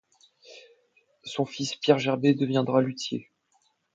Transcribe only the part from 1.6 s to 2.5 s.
Pierre Gerber